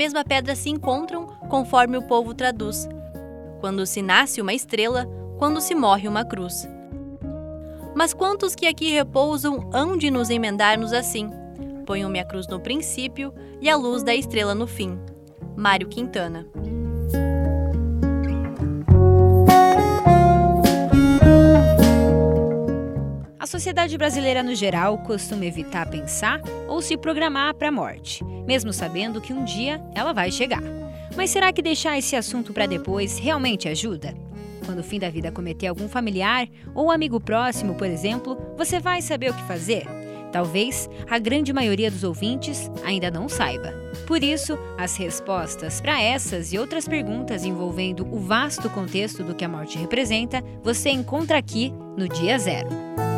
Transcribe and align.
mesma 0.00 0.24
pedra 0.24 0.56
se 0.56 0.70
encontram 0.70 1.26
conforme 1.50 1.98
o 1.98 2.02
povo 2.02 2.32
traduz. 2.32 2.88
Quando 3.60 3.84
se 3.84 4.00
nasce 4.00 4.40
uma 4.40 4.54
estrela, 4.54 5.06
quando 5.36 5.60
se 5.60 5.74
morre 5.74 6.08
uma 6.08 6.24
cruz. 6.24 6.66
Mas 7.94 8.14
quantos 8.14 8.54
que 8.54 8.66
aqui 8.66 8.90
repousam 8.92 9.68
hão 9.74 9.98
de 9.98 10.10
nos 10.10 10.30
emendar-nos 10.30 10.94
assim? 10.94 11.28
Ponham-me 11.84 12.18
a 12.18 12.24
cruz 12.24 12.48
no 12.48 12.58
princípio 12.58 13.30
e 13.60 13.68
a 13.68 13.76
luz 13.76 14.02
da 14.02 14.14
estrela 14.14 14.54
no 14.54 14.66
fim. 14.66 14.98
Mário 15.54 15.86
Quintana. 15.86 16.46
Sociedade 23.50 23.98
brasileira 23.98 24.44
no 24.44 24.54
geral 24.54 24.96
costuma 24.98 25.44
evitar 25.44 25.90
pensar 25.90 26.40
ou 26.68 26.80
se 26.80 26.96
programar 26.96 27.52
para 27.52 27.66
a 27.66 27.72
morte, 27.72 28.22
mesmo 28.46 28.72
sabendo 28.72 29.20
que 29.20 29.32
um 29.32 29.44
dia 29.44 29.82
ela 29.92 30.12
vai 30.12 30.30
chegar. 30.30 30.62
Mas 31.16 31.30
será 31.30 31.52
que 31.52 31.60
deixar 31.60 31.98
esse 31.98 32.14
assunto 32.14 32.52
para 32.52 32.66
depois 32.66 33.18
realmente 33.18 33.68
ajuda? 33.68 34.14
Quando 34.64 34.78
o 34.78 34.84
fim 34.84 35.00
da 35.00 35.10
vida 35.10 35.32
cometer 35.32 35.66
algum 35.66 35.88
familiar 35.88 36.46
ou 36.76 36.92
amigo 36.92 37.18
próximo, 37.18 37.74
por 37.74 37.88
exemplo, 37.88 38.38
você 38.56 38.78
vai 38.78 39.02
saber 39.02 39.32
o 39.32 39.34
que 39.34 39.42
fazer? 39.42 39.84
Talvez 40.30 40.88
a 41.10 41.18
grande 41.18 41.52
maioria 41.52 41.90
dos 41.90 42.04
ouvintes 42.04 42.70
ainda 42.84 43.10
não 43.10 43.28
saiba. 43.28 43.74
Por 44.06 44.22
isso, 44.22 44.56
as 44.78 44.96
respostas 44.96 45.80
para 45.80 46.00
essas 46.00 46.52
e 46.52 46.58
outras 46.58 46.86
perguntas 46.86 47.44
envolvendo 47.44 48.06
o 48.14 48.20
vasto 48.20 48.70
contexto 48.70 49.24
do 49.24 49.34
que 49.34 49.44
a 49.44 49.48
morte 49.48 49.76
representa, 49.76 50.40
você 50.62 50.90
encontra 50.90 51.36
aqui 51.36 51.74
no 51.96 52.08
Dia 52.08 52.38
Zero. 52.38 53.09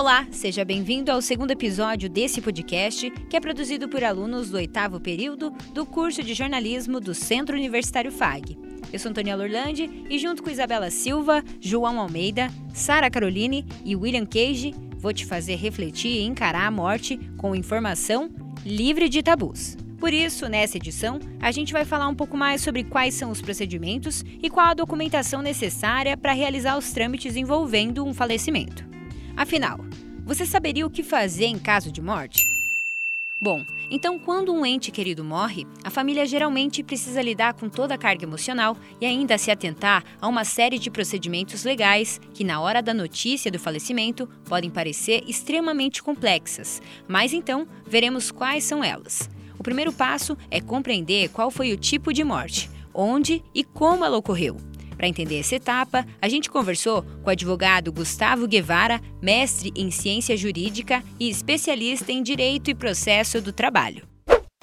Olá, 0.00 0.26
seja 0.30 0.64
bem-vindo 0.64 1.12
ao 1.12 1.20
segundo 1.20 1.50
episódio 1.50 2.08
desse 2.08 2.40
podcast, 2.40 3.10
que 3.28 3.36
é 3.36 3.40
produzido 3.40 3.86
por 3.86 4.02
alunos 4.02 4.48
do 4.48 4.56
oitavo 4.56 4.98
período 4.98 5.50
do 5.74 5.84
curso 5.84 6.22
de 6.22 6.32
jornalismo 6.32 6.98
do 7.00 7.12
Centro 7.12 7.54
Universitário 7.54 8.10
FAG. 8.10 8.56
Eu 8.90 8.98
sou 8.98 9.10
Antônia 9.10 9.36
Lorlandi 9.36 10.06
e, 10.08 10.18
junto 10.18 10.42
com 10.42 10.48
Isabela 10.48 10.90
Silva, 10.90 11.44
João 11.60 12.00
Almeida, 12.00 12.48
Sara 12.72 13.10
Caroline 13.10 13.66
e 13.84 13.94
William 13.94 14.24
Cage, 14.24 14.74
vou 14.96 15.12
te 15.12 15.26
fazer 15.26 15.56
refletir 15.56 16.12
e 16.12 16.24
encarar 16.24 16.66
a 16.66 16.70
morte 16.70 17.18
com 17.36 17.54
informação 17.54 18.30
livre 18.64 19.06
de 19.06 19.22
tabus. 19.22 19.76
Por 19.98 20.14
isso, 20.14 20.48
nessa 20.48 20.78
edição, 20.78 21.20
a 21.38 21.52
gente 21.52 21.74
vai 21.74 21.84
falar 21.84 22.08
um 22.08 22.14
pouco 22.14 22.38
mais 22.38 22.62
sobre 22.62 22.84
quais 22.84 23.12
são 23.12 23.30
os 23.30 23.42
procedimentos 23.42 24.24
e 24.42 24.48
qual 24.48 24.68
a 24.68 24.74
documentação 24.74 25.42
necessária 25.42 26.16
para 26.16 26.32
realizar 26.32 26.78
os 26.78 26.90
trâmites 26.90 27.36
envolvendo 27.36 28.02
um 28.02 28.14
falecimento. 28.14 28.89
Afinal, 29.40 29.78
você 30.22 30.44
saberia 30.44 30.86
o 30.86 30.90
que 30.90 31.02
fazer 31.02 31.46
em 31.46 31.58
caso 31.58 31.90
de 31.90 32.02
morte? 32.02 32.46
Bom, 33.40 33.64
então 33.90 34.18
quando 34.18 34.52
um 34.52 34.66
ente 34.66 34.90
querido 34.90 35.24
morre, 35.24 35.66
a 35.82 35.88
família 35.88 36.26
geralmente 36.26 36.82
precisa 36.82 37.22
lidar 37.22 37.54
com 37.54 37.66
toda 37.66 37.94
a 37.94 37.98
carga 37.98 38.22
emocional 38.22 38.76
e 39.00 39.06
ainda 39.06 39.38
se 39.38 39.50
atentar 39.50 40.04
a 40.20 40.28
uma 40.28 40.44
série 40.44 40.78
de 40.78 40.90
procedimentos 40.90 41.64
legais 41.64 42.20
que, 42.34 42.44
na 42.44 42.60
hora 42.60 42.82
da 42.82 42.92
notícia 42.92 43.50
do 43.50 43.58
falecimento, 43.58 44.28
podem 44.44 44.68
parecer 44.68 45.24
extremamente 45.26 46.02
complexas. 46.02 46.82
Mas 47.08 47.32
então, 47.32 47.66
veremos 47.86 48.30
quais 48.30 48.64
são 48.64 48.84
elas. 48.84 49.26
O 49.58 49.62
primeiro 49.62 49.90
passo 49.90 50.36
é 50.50 50.60
compreender 50.60 51.30
qual 51.30 51.50
foi 51.50 51.72
o 51.72 51.78
tipo 51.78 52.12
de 52.12 52.22
morte, 52.22 52.70
onde 52.92 53.42
e 53.54 53.64
como 53.64 54.04
ela 54.04 54.18
ocorreu. 54.18 54.58
Para 55.00 55.08
entender 55.08 55.38
essa 55.38 55.54
etapa, 55.54 56.04
a 56.20 56.28
gente 56.28 56.50
conversou 56.50 57.02
com 57.22 57.30
o 57.30 57.32
advogado 57.32 57.90
Gustavo 57.90 58.46
Guevara, 58.46 59.00
mestre 59.22 59.72
em 59.74 59.90
ciência 59.90 60.36
jurídica 60.36 61.02
e 61.18 61.30
especialista 61.30 62.12
em 62.12 62.22
direito 62.22 62.70
e 62.70 62.74
processo 62.74 63.40
do 63.40 63.50
trabalho. 63.50 64.02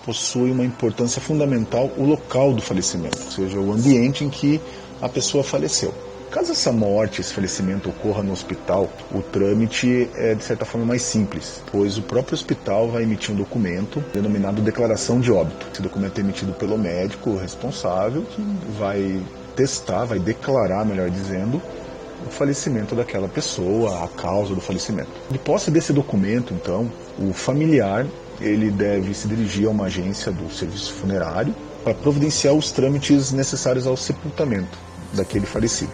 Possui 0.05 0.51
uma 0.51 0.63
importância 0.63 1.19
fundamental 1.19 1.91
o 1.97 2.05
local 2.05 2.53
do 2.53 2.61
falecimento, 2.61 3.17
ou 3.17 3.31
seja, 3.31 3.59
o 3.59 3.71
ambiente 3.71 4.23
em 4.23 4.29
que 4.29 4.61
a 5.01 5.09
pessoa 5.09 5.43
faleceu. 5.43 5.91
Caso 6.29 6.51
essa 6.51 6.71
morte, 6.71 7.19
esse 7.19 7.33
falecimento 7.33 7.89
ocorra 7.89 8.21
no 8.21 8.31
hospital, 8.31 8.91
o 9.11 9.23
trâmite 9.23 10.07
é 10.13 10.35
de 10.35 10.43
certa 10.43 10.65
forma 10.65 10.85
mais 10.85 11.01
simples, 11.01 11.63
pois 11.71 11.97
o 11.97 12.03
próprio 12.03 12.35
hospital 12.35 12.89
vai 12.89 13.01
emitir 13.01 13.33
um 13.33 13.37
documento 13.37 14.03
denominado 14.13 14.61
declaração 14.61 15.19
de 15.19 15.31
óbito. 15.31 15.65
Esse 15.73 15.81
documento 15.81 16.19
é 16.19 16.21
emitido 16.21 16.53
pelo 16.53 16.77
médico 16.77 17.35
responsável, 17.37 18.21
que 18.21 18.41
vai 18.77 19.19
testar, 19.57 20.05
vai 20.05 20.19
declarar, 20.19 20.85
melhor 20.85 21.09
dizendo, 21.09 21.59
o 22.25 22.29
falecimento 22.29 22.95
daquela 22.95 23.27
pessoa, 23.27 24.03
a 24.03 24.07
causa 24.07 24.53
do 24.53 24.61
falecimento. 24.61 25.09
De 25.31 25.39
posse 25.39 25.71
desse 25.71 25.91
documento, 25.91 26.53
então, 26.53 26.91
o 27.19 27.33
familiar 27.33 28.05
ele 28.39 28.69
deve 28.69 29.15
se 29.15 29.27
dirigir 29.27 29.67
a 29.67 29.71
uma 29.71 29.85
agência 29.85 30.31
do 30.31 30.47
serviço 30.53 30.93
funerário 30.93 31.55
para 31.83 31.95
providenciar 31.95 32.53
os 32.53 32.71
trâmites 32.71 33.31
necessários 33.31 33.87
ao 33.87 33.97
sepultamento 33.97 34.77
daquele 35.13 35.47
falecido. 35.47 35.91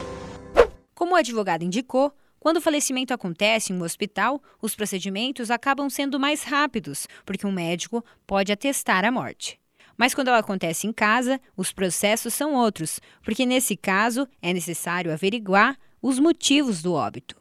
Como 0.94 1.14
o 1.14 1.16
advogado 1.16 1.64
indicou, 1.64 2.12
quando 2.40 2.58
o 2.58 2.62
falecimento 2.62 3.14
acontece 3.14 3.72
em 3.72 3.78
um 3.78 3.84
hospital, 3.84 4.42
os 4.62 4.76
procedimentos 4.76 5.50
acabam 5.50 5.90
sendo 5.90 6.20
mais 6.20 6.44
rápidos, 6.44 7.08
porque 7.26 7.48
um 7.48 7.52
médico 7.52 8.04
pode 8.28 8.52
atestar 8.52 9.06
a 9.06 9.12
morte. 9.12 9.63
Mas 9.98 10.14
quando 10.14 10.30
ela 10.30 10.40
acontece 10.40 10.88
em 10.88 10.94
casa, 10.94 11.40
os 11.56 11.72
processos 11.72 12.34
são 12.34 12.54
outros, 12.54 13.00
porque 13.24 13.46
nesse 13.46 13.76
caso 13.76 14.28
é 14.42 14.54
necessário 14.54 15.12
averiguar 15.12 15.78
os 16.02 16.20
motivos 16.20 16.82
do 16.82 16.94
óbito. 16.94 17.36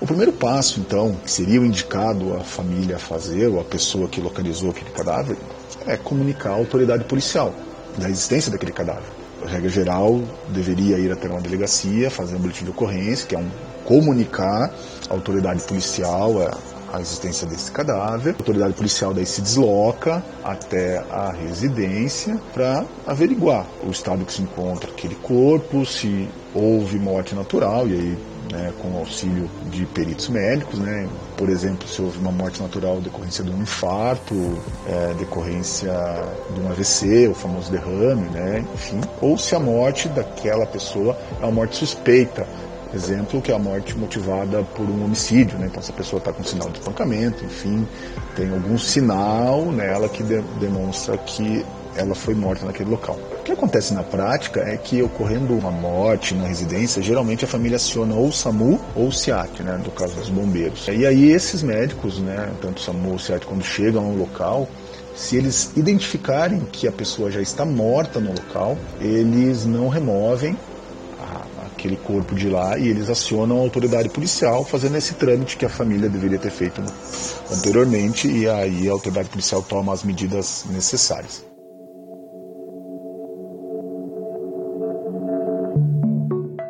O 0.00 0.06
primeiro 0.06 0.32
passo, 0.32 0.80
então, 0.80 1.14
que 1.16 1.30
seria 1.30 1.60
o 1.60 1.66
indicado 1.66 2.34
a 2.34 2.40
família 2.40 2.98
fazer, 2.98 3.48
ou 3.48 3.60
a 3.60 3.64
pessoa 3.64 4.08
que 4.08 4.20
localizou 4.20 4.70
aquele 4.70 4.90
cadáver, 4.90 5.36
é 5.86 5.96
comunicar 5.96 6.50
à 6.50 6.54
autoridade 6.54 7.04
policial 7.04 7.54
da 7.98 8.08
existência 8.08 8.50
daquele 8.50 8.72
cadáver. 8.72 9.08
A 9.44 9.48
regra 9.48 9.68
geral 9.68 10.20
deveria 10.48 10.98
ir 10.98 11.10
até 11.10 11.28
uma 11.28 11.40
delegacia, 11.40 12.10
fazer 12.10 12.36
um 12.36 12.38
boletim 12.38 12.64
de 12.64 12.70
ocorrência, 12.70 13.26
que 13.26 13.34
é 13.34 13.38
um 13.38 13.50
comunicar 13.84 14.72
à 15.08 15.12
autoridade 15.12 15.62
policial, 15.64 16.42
a 16.42 16.56
existência 16.98 17.46
desse 17.46 17.70
cadáver. 17.70 18.34
A 18.34 18.38
autoridade 18.38 18.72
policial 18.72 19.12
daí 19.12 19.26
se 19.26 19.42
desloca 19.42 20.24
até 20.42 20.98
a 21.10 21.30
residência 21.30 22.40
para 22.54 22.86
averiguar 23.06 23.66
o 23.86 23.90
estado 23.90 24.24
que 24.24 24.32
se 24.32 24.40
encontra 24.40 24.90
aquele 24.90 25.14
corpo, 25.16 25.84
se 25.84 26.26
houve 26.54 26.98
morte 26.98 27.34
natural 27.34 27.86
e 27.86 27.92
aí 27.92 28.18
né, 28.50 28.72
com 28.80 28.96
auxílio 28.96 29.48
de 29.70 29.86
peritos 29.86 30.28
médicos, 30.28 30.78
né, 30.78 31.08
por 31.36 31.48
exemplo, 31.48 31.86
se 31.88 32.02
houve 32.02 32.18
uma 32.18 32.32
morte 32.32 32.60
natural 32.60 33.00
decorrência 33.00 33.44
de 33.44 33.50
um 33.50 33.62
infarto, 33.62 34.34
é, 34.86 35.14
decorrência 35.14 35.92
de 36.52 36.60
um 36.60 36.68
AVC, 36.68 37.28
o 37.28 37.34
famoso 37.34 37.70
derrame, 37.70 38.28
né, 38.30 38.64
enfim, 38.74 39.00
ou 39.20 39.38
se 39.38 39.54
a 39.54 39.60
morte 39.60 40.08
daquela 40.08 40.66
pessoa 40.66 41.16
é 41.40 41.44
uma 41.44 41.52
morte 41.52 41.76
suspeita, 41.76 42.46
exemplo, 42.94 43.40
que 43.40 43.52
é 43.52 43.54
a 43.54 43.58
morte 43.58 43.96
motivada 43.96 44.62
por 44.74 44.84
um 44.84 45.04
homicídio, 45.04 45.58
né? 45.58 45.66
Então, 45.66 45.80
essa 45.80 45.92
pessoa 45.92 46.18
está 46.18 46.32
com 46.32 46.42
sinal 46.42 46.68
de 46.70 46.78
espancamento, 46.78 47.44
enfim, 47.44 47.86
tem 48.36 48.50
algum 48.50 48.78
sinal 48.78 49.66
nela 49.66 50.08
que 50.08 50.22
de 50.22 50.40
demonstra 50.58 51.16
que 51.18 51.64
ela 51.96 52.14
foi 52.14 52.34
morta 52.34 52.64
naquele 52.64 52.90
local. 52.90 53.18
O 53.40 53.42
que 53.42 53.52
acontece 53.52 53.92
na 53.92 54.02
prática 54.02 54.60
é 54.60 54.76
que, 54.76 55.02
ocorrendo 55.02 55.54
uma 55.54 55.70
morte 55.70 56.34
na 56.34 56.46
residência, 56.46 57.02
geralmente 57.02 57.44
a 57.44 57.48
família 57.48 57.76
aciona 57.76 58.14
ou 58.14 58.28
o 58.28 58.32
SAMU 58.32 58.80
ou 58.94 59.08
o 59.08 59.12
SIAT, 59.12 59.62
né, 59.62 59.80
no 59.84 59.90
caso 59.90 60.14
dos 60.14 60.28
bombeiros. 60.28 60.86
E 60.88 61.04
aí 61.04 61.30
esses 61.30 61.62
médicos, 61.62 62.18
né, 62.20 62.50
tanto 62.60 62.78
o 62.78 62.80
SAMU 62.80 63.08
ou 63.10 63.14
o 63.16 63.18
SIAT, 63.18 63.44
quando 63.44 63.64
chegam 63.64 64.04
ao 64.04 64.14
local, 64.14 64.68
se 65.14 65.36
eles 65.36 65.72
identificarem 65.76 66.60
que 66.72 66.86
a 66.86 66.92
pessoa 66.92 67.30
já 67.30 67.40
está 67.40 67.64
morta 67.64 68.20
no 68.20 68.30
local, 68.30 68.78
eles 69.00 69.66
não 69.66 69.88
removem 69.88 70.56
aquele 71.80 71.96
corpo 71.96 72.34
de 72.34 72.48
lá 72.48 72.78
e 72.78 72.88
eles 72.88 73.08
acionam 73.08 73.56
a 73.56 73.60
autoridade 73.60 74.10
policial 74.10 74.64
fazendo 74.64 74.96
esse 74.96 75.14
trâmite 75.14 75.56
que 75.56 75.64
a 75.64 75.68
família 75.68 76.08
deveria 76.08 76.38
ter 76.38 76.50
feito 76.50 76.82
anteriormente 77.50 78.28
e 78.28 78.48
aí 78.48 78.88
a 78.88 78.92
autoridade 78.92 79.30
policial 79.30 79.62
toma 79.62 79.92
as 79.92 80.04
medidas 80.04 80.66
necessárias. 80.70 81.44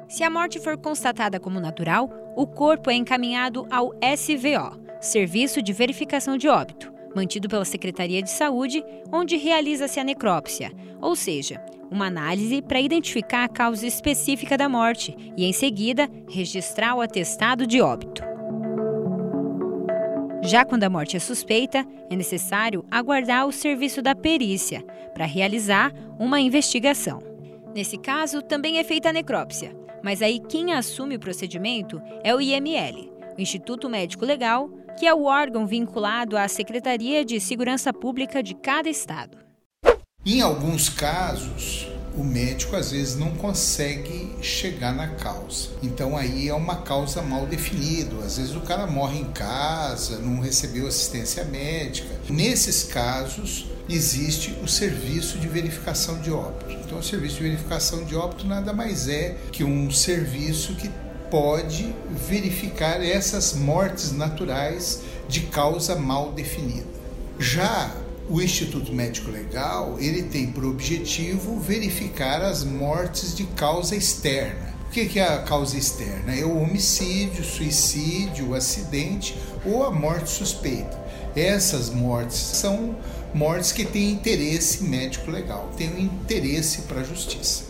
Se 0.09 0.23
a 0.23 0.31
morte 0.31 0.59
for 0.61 0.77
constatada 0.77 1.41
como 1.41 1.61
natural, 1.61 2.11
o 2.37 2.47
corpo 2.47 2.91
é 2.91 2.95
encaminhado 2.95 3.67
ao 3.71 3.93
SVO, 4.17 4.81
Serviço 5.01 5.63
de 5.63 5.73
Verificação 5.73 6.37
de 6.37 6.49
Óbito, 6.49 6.90
mantido 7.15 7.49
pela 7.49 7.65
Secretaria 7.65 8.23
de 8.23 8.31
Saúde, 8.31 8.85
onde 9.12 9.37
realiza-se 9.37 9.99
a 9.99 10.05
necrópsia, 10.05 10.73
ou 11.01 11.17
seja, 11.17 11.62
uma 11.91 12.07
análise 12.07 12.62
para 12.62 12.81
identificar 12.81 13.45
a 13.45 13.49
causa 13.49 13.87
específica 13.87 14.57
da 14.57 14.69
morte 14.69 15.17
e, 15.37 15.45
em 15.45 15.53
seguida, 15.53 16.09
registrar 16.29 16.95
o 16.95 17.01
atestado 17.01 17.67
de 17.67 17.81
óbito. 17.81 18.23
Já 20.43 20.65
quando 20.65 20.85
a 20.85 20.91
morte 20.91 21.17
é 21.17 21.21
suspeita, 21.21 21.87
é 22.09 22.17
necessário 22.17 22.85
aguardar 22.91 23.47
o 23.47 23.53
serviço 23.53 24.01
da 24.01 24.15
perícia 24.15 24.83
para 25.13 25.27
realizar 25.27 25.93
uma 26.19 26.41
investigação. 26.41 27.21
Nesse 27.75 27.99
caso, 27.99 28.41
também 28.41 28.79
é 28.79 28.85
feita 28.85 29.11
a 29.11 29.13
necrópsia, 29.13 29.77
mas 30.03 30.23
aí 30.23 30.41
quem 30.41 30.73
assume 30.73 31.17
o 31.17 31.21
procedimento 31.21 32.01
é 32.25 32.35
o 32.35 32.41
IML, 32.41 33.13
o 33.37 33.41
Instituto 33.41 33.89
Médico 33.89 34.25
Legal, 34.25 34.71
que 35.00 35.06
é 35.06 35.14
o 35.14 35.25
órgão 35.25 35.67
vinculado 35.67 36.37
à 36.37 36.47
Secretaria 36.47 37.25
de 37.25 37.41
Segurança 37.41 37.91
Pública 37.91 38.43
de 38.43 38.55
cada 38.55 38.87
estado. 38.87 39.38
Em 40.26 40.43
alguns 40.43 40.91
casos, 40.91 41.88
o 42.14 42.23
médico 42.23 42.76
às 42.76 42.91
vezes 42.91 43.17
não 43.17 43.31
consegue 43.31 44.31
chegar 44.43 44.94
na 44.94 45.08
causa. 45.08 45.70
Então 45.82 46.19
aí 46.19 46.50
é 46.50 46.55
uma 46.55 46.82
causa 46.82 47.23
mal 47.23 47.47
definida. 47.47 48.14
Às 48.23 48.37
vezes 48.37 48.55
o 48.55 48.61
cara 48.61 48.87
morre 48.87 49.20
em 49.20 49.32
casa, 49.32 50.19
não 50.19 50.38
recebeu 50.38 50.87
assistência 50.87 51.46
médica. 51.46 52.14
Nesses 52.29 52.82
casos 52.82 53.69
existe 53.88 54.55
o 54.62 54.69
serviço 54.69 55.38
de 55.38 55.49
verificação 55.49 56.20
de 56.20 56.31
óbito. 56.31 56.73
Então 56.73 56.99
o 56.99 57.03
serviço 57.03 57.37
de 57.37 57.44
verificação 57.44 58.05
de 58.05 58.14
óbito 58.14 58.46
nada 58.46 58.75
mais 58.75 59.08
é 59.08 59.38
que 59.50 59.64
um 59.64 59.91
serviço 59.91 60.75
que 60.75 60.91
pode 61.31 61.94
verificar 62.11 63.00
essas 63.03 63.55
mortes 63.55 64.12
naturais 64.12 65.00
de 65.29 65.43
causa 65.43 65.94
mal 65.94 66.32
definida. 66.32 66.91
Já 67.38 67.94
o 68.29 68.41
Instituto 68.41 68.93
Médico 68.93 69.31
Legal, 69.31 69.97
ele 69.99 70.25
tem 70.25 70.49
por 70.49 70.65
objetivo 70.65 71.59
verificar 71.59 72.43
as 72.43 72.65
mortes 72.65 73.35
de 73.35 73.44
causa 73.44 73.97
externa. 73.97 74.71
O 74.87 74.91
que 74.91 75.19
é 75.21 75.25
a 75.25 75.43
causa 75.43 75.79
externa? 75.79 76.35
É 76.35 76.44
o 76.44 76.59
homicídio, 76.59 77.44
suicídio, 77.44 78.55
acidente 78.55 79.37
ou 79.65 79.85
a 79.85 79.91
morte 79.91 80.31
suspeita. 80.31 80.99
Essas 81.35 81.91
mortes 81.91 82.37
são 82.37 82.97
mortes 83.32 83.71
que 83.71 83.85
têm 83.85 84.11
interesse 84.11 84.82
médico 84.82 85.31
legal, 85.31 85.71
têm 85.77 85.91
um 85.91 85.99
interesse 85.99 86.82
para 86.82 87.00
a 87.00 87.05
justiça. 87.05 87.69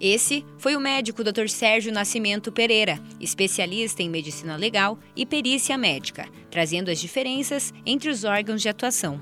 Esse 0.00 0.44
foi 0.58 0.76
o 0.76 0.80
médico 0.80 1.24
Dr. 1.24 1.48
Sérgio 1.48 1.92
Nascimento 1.92 2.52
Pereira, 2.52 3.00
especialista 3.18 4.02
em 4.02 4.10
medicina 4.10 4.54
legal 4.54 4.98
e 5.14 5.24
perícia 5.24 5.78
médica, 5.78 6.28
trazendo 6.50 6.90
as 6.90 7.00
diferenças 7.00 7.72
entre 7.84 8.10
os 8.10 8.22
órgãos 8.22 8.60
de 8.60 8.68
atuação. 8.68 9.18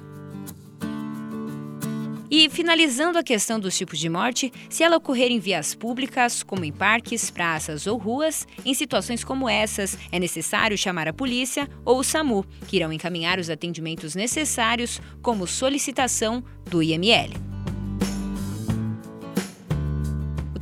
E 2.28 2.50
finalizando 2.50 3.16
a 3.16 3.22
questão 3.22 3.60
dos 3.60 3.78
tipos 3.78 3.96
de 4.00 4.08
morte, 4.08 4.52
se 4.68 4.82
ela 4.82 4.96
ocorrer 4.96 5.30
em 5.30 5.38
vias 5.38 5.72
públicas, 5.72 6.42
como 6.42 6.64
em 6.64 6.72
parques, 6.72 7.30
praças 7.30 7.86
ou 7.86 7.96
ruas, 7.96 8.44
em 8.64 8.74
situações 8.74 9.22
como 9.22 9.48
essas, 9.48 9.96
é 10.10 10.18
necessário 10.18 10.76
chamar 10.76 11.06
a 11.06 11.12
polícia 11.12 11.68
ou 11.84 12.00
o 12.00 12.02
SAMU, 12.02 12.44
que 12.66 12.76
irão 12.76 12.92
encaminhar 12.92 13.38
os 13.38 13.48
atendimentos 13.48 14.16
necessários, 14.16 15.00
como 15.22 15.46
solicitação 15.46 16.42
do 16.68 16.82
IML. 16.82 17.53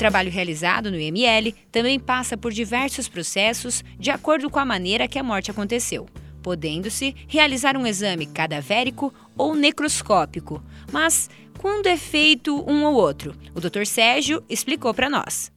Trabalho 0.03 0.33
realizado 0.33 0.91
no 0.91 0.99
IML 0.99 1.55
também 1.71 1.97
passa 1.97 2.37
por 2.37 2.51
diversos 2.51 3.07
processos 3.07 3.85
de 4.01 4.11
acordo 4.11 4.51
com 4.51 4.59
a 4.59 4.65
maneira 4.65 5.07
que 5.07 5.17
a 5.17 5.23
morte 5.23 5.49
aconteceu 5.49 6.09
podendo-se 6.43 7.15
realizar 7.29 7.77
um 7.77 7.87
exame 7.87 8.27
cadavérico 8.27 9.15
ou 9.39 9.55
necroscópico, 9.55 10.61
mas 10.91 11.31
quando 11.57 11.87
é 11.87 11.97
feito 11.97 12.69
um 12.69 12.83
ou 12.85 12.95
outro? 12.95 13.37
O 13.55 13.61
Dr. 13.61 13.87
Sérgio 13.87 14.43
explicou 14.49 14.93
para 14.93 15.09
nós. 15.09 15.53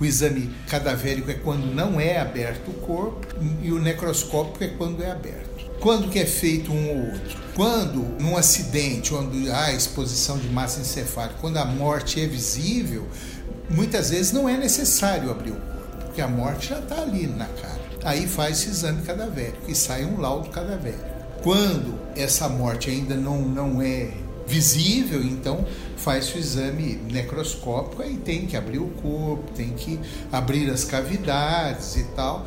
O 0.00 0.04
exame 0.04 0.50
cadavérico 0.68 1.30
é 1.30 1.34
quando 1.34 1.72
não 1.72 2.00
é 2.00 2.18
aberto 2.18 2.72
o 2.72 2.74
corpo 2.74 3.28
e 3.62 3.70
o 3.70 3.78
necroscópico 3.78 4.64
é 4.64 4.68
quando 4.68 5.04
é 5.04 5.10
aberto. 5.12 5.48
Quando 5.78 6.10
que 6.10 6.18
é 6.18 6.26
feito 6.26 6.72
um 6.72 6.88
ou 6.90 7.12
outro? 7.12 7.38
Quando, 7.54 8.02
num 8.20 8.36
acidente, 8.36 9.14
onde 9.14 9.48
há 9.50 9.72
exposição 9.72 10.36
de 10.36 10.48
massa 10.48 10.80
encefálica, 10.80 11.38
quando 11.40 11.56
a 11.56 11.64
morte 11.64 12.20
é 12.20 12.26
visível, 12.26 13.06
muitas 13.68 14.10
vezes 14.10 14.32
não 14.32 14.48
é 14.48 14.56
necessário 14.56 15.30
abrir 15.30 15.50
o 15.50 15.56
corpo, 15.56 16.04
porque 16.04 16.20
a 16.20 16.28
morte 16.28 16.68
já 16.70 16.78
está 16.78 17.02
ali 17.02 17.26
na 17.26 17.46
cara. 17.46 17.78
Aí 18.04 18.26
faz 18.26 18.60
esse 18.60 18.70
exame 18.70 19.02
cadavérico 19.02 19.70
e 19.70 19.74
sai 19.74 20.04
um 20.04 20.20
laudo 20.20 20.50
cadavérico. 20.50 21.04
Quando 21.42 21.98
essa 22.16 22.48
morte 22.48 22.90
ainda 22.90 23.14
não, 23.14 23.42
não 23.42 23.82
é 23.82 24.10
visível, 24.46 25.22
então 25.22 25.64
faz 25.96 26.34
o 26.34 26.38
exame 26.38 26.98
necroscópico, 27.12 28.02
aí 28.02 28.16
tem 28.16 28.46
que 28.46 28.56
abrir 28.56 28.78
o 28.78 28.88
corpo, 29.02 29.52
tem 29.54 29.70
que 29.70 30.00
abrir 30.32 30.70
as 30.70 30.84
cavidades 30.84 31.96
e 31.96 32.04
tal. 32.14 32.46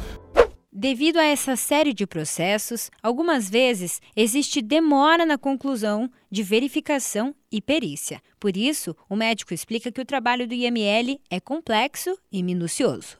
Devido 0.81 1.19
a 1.19 1.23
essa 1.23 1.55
série 1.55 1.93
de 1.93 2.07
processos, 2.07 2.89
algumas 3.03 3.47
vezes 3.47 4.01
existe 4.15 4.63
demora 4.63 5.27
na 5.27 5.37
conclusão 5.37 6.09
de 6.31 6.41
verificação 6.41 7.35
e 7.51 7.61
perícia. 7.61 8.19
Por 8.39 8.57
isso, 8.57 8.95
o 9.07 9.15
médico 9.15 9.53
explica 9.53 9.91
que 9.91 10.01
o 10.01 10.05
trabalho 10.05 10.47
do 10.47 10.55
IML 10.55 11.21
é 11.29 11.39
complexo 11.39 12.17
e 12.31 12.41
minucioso. 12.41 13.19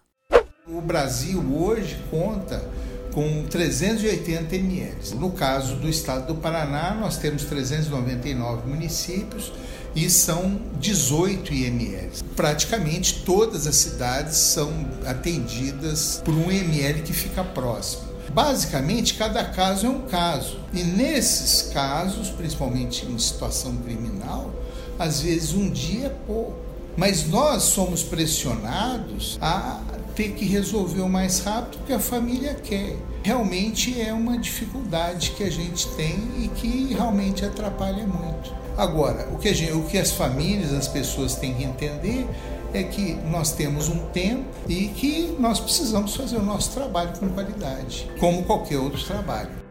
O 0.67 0.81
Brasil 0.81 1.39
hoje 1.55 1.99
conta 2.09 2.67
com 3.13 3.45
380 3.47 4.55
ml. 4.55 5.15
No 5.17 5.31
caso 5.31 5.75
do 5.75 5.87
estado 5.87 6.33
do 6.33 6.41
Paraná, 6.41 6.95
nós 6.95 7.19
temos 7.19 7.43
399 7.43 8.67
municípios 8.67 9.53
e 9.95 10.09
são 10.09 10.59
18 10.79 11.53
IMLs. 11.53 12.23
Praticamente 12.35 13.23
todas 13.25 13.67
as 13.67 13.75
cidades 13.75 14.37
são 14.37 14.71
atendidas 15.05 16.21
por 16.23 16.33
um 16.33 16.51
IML 16.51 17.01
que 17.03 17.13
fica 17.13 17.43
próximo. 17.43 18.11
Basicamente, 18.33 19.15
cada 19.15 19.43
caso 19.43 19.87
é 19.87 19.89
um 19.89 20.01
caso. 20.03 20.57
E 20.73 20.83
nesses 20.83 21.69
casos, 21.73 22.29
principalmente 22.29 23.05
em 23.05 23.19
situação 23.19 23.75
criminal, 23.77 24.53
às 24.97 25.21
vezes 25.21 25.53
um 25.53 25.69
dia 25.69 26.05
é 26.05 26.09
pouco. 26.09 26.55
Mas 26.95 27.27
nós 27.27 27.63
somos 27.63 28.03
pressionados 28.03 29.37
a 29.41 29.81
ter 30.15 30.33
que 30.33 30.45
resolver 30.45 31.01
o 31.01 31.09
mais 31.09 31.39
rápido 31.39 31.83
que 31.85 31.93
a 31.93 31.99
família 31.99 32.53
quer. 32.53 32.97
Realmente 33.23 33.99
é 33.99 34.13
uma 34.13 34.37
dificuldade 34.37 35.31
que 35.31 35.43
a 35.43 35.49
gente 35.49 35.87
tem 35.89 36.17
e 36.39 36.47
que 36.47 36.93
realmente 36.93 37.45
atrapalha 37.45 38.05
muito. 38.05 38.60
Agora, 38.77 39.27
o 39.31 39.37
que, 39.37 39.53
gente, 39.53 39.73
o 39.73 39.83
que 39.83 39.97
as 39.97 40.11
famílias, 40.11 40.73
as 40.73 40.87
pessoas 40.87 41.35
têm 41.35 41.53
que 41.53 41.63
entender 41.63 42.27
é 42.73 42.83
que 42.83 43.13
nós 43.29 43.51
temos 43.51 43.89
um 43.89 44.07
tempo 44.07 44.45
e 44.67 44.87
que 44.87 45.35
nós 45.39 45.59
precisamos 45.59 46.15
fazer 46.15 46.37
o 46.37 46.43
nosso 46.43 46.73
trabalho 46.73 47.17
com 47.19 47.29
qualidade, 47.29 48.09
como 48.19 48.43
qualquer 48.43 48.77
outro 48.77 49.03
trabalho. 49.03 49.61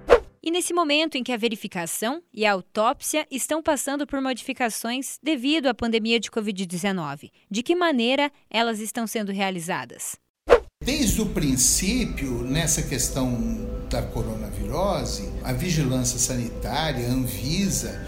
E 0.42 0.50
nesse 0.50 0.72
momento 0.72 1.16
em 1.16 1.22
que 1.22 1.32
a 1.32 1.36
verificação 1.36 2.22
e 2.32 2.46
a 2.46 2.52
autópsia 2.52 3.26
estão 3.30 3.62
passando 3.62 4.06
por 4.06 4.20
modificações 4.22 5.18
devido 5.22 5.66
à 5.66 5.74
pandemia 5.74 6.18
de 6.18 6.30
Covid-19, 6.30 7.30
de 7.50 7.62
que 7.62 7.76
maneira 7.76 8.30
elas 8.48 8.80
estão 8.80 9.06
sendo 9.06 9.32
realizadas? 9.32 10.16
Desde 10.82 11.20
o 11.20 11.26
princípio, 11.26 12.42
nessa 12.42 12.82
questão 12.82 13.36
da 13.90 14.00
coronavirose, 14.00 15.30
a 15.44 15.52
vigilância 15.52 16.18
sanitária, 16.18 17.06
a 17.06 17.10
Anvisa, 17.10 18.00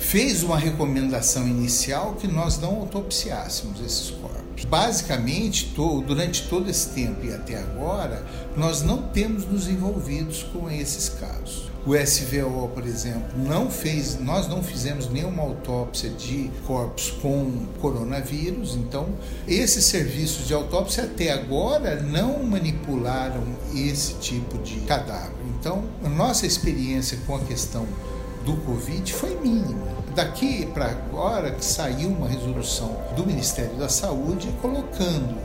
fez 0.00 0.42
uma 0.42 0.58
recomendação 0.58 1.46
inicial 1.46 2.14
que 2.14 2.26
nós 2.26 2.58
não 2.58 2.80
autopsiássemos 2.80 3.80
esses 3.80 4.10
corpos. 4.10 4.64
Basicamente, 4.64 5.72
durante 6.06 6.48
todo 6.48 6.68
esse 6.68 6.88
tempo 6.88 7.24
e 7.24 7.32
até 7.32 7.58
agora, 7.58 8.24
nós 8.56 8.82
não 8.82 9.02
temos 9.02 9.44
nos 9.46 9.68
envolvidos 9.68 10.42
com 10.42 10.68
esses 10.70 11.10
casos. 11.10 11.70
O 11.86 11.94
SVO, 11.96 12.68
por 12.74 12.86
exemplo, 12.86 13.38
não 13.38 13.70
fez, 13.70 14.18
nós 14.20 14.48
não 14.48 14.62
fizemos 14.62 15.08
nenhuma 15.08 15.42
autópsia 15.42 16.10
de 16.10 16.50
corpos 16.66 17.10
com 17.22 17.66
coronavírus, 17.80 18.74
então 18.76 19.08
esses 19.48 19.84
serviços 19.86 20.46
de 20.46 20.52
autópsia 20.52 21.04
até 21.04 21.30
agora 21.30 22.02
não 22.02 22.42
manipularam 22.42 23.44
esse 23.74 24.14
tipo 24.14 24.58
de 24.58 24.80
cadáver. 24.80 25.32
Então, 25.58 25.84
a 26.04 26.08
nossa 26.08 26.46
experiência 26.46 27.18
com 27.26 27.36
a 27.36 27.40
questão 27.40 27.86
do 28.50 28.56
Covid 28.62 29.12
foi 29.12 29.38
mínima. 29.40 29.86
Daqui 30.14 30.66
para 30.66 30.86
agora 30.86 31.52
que 31.52 31.64
saiu 31.64 32.08
uma 32.08 32.28
resolução 32.28 32.96
do 33.14 33.24
Ministério 33.24 33.76
da 33.76 33.88
Saúde 33.88 34.48
colocando 34.60 35.38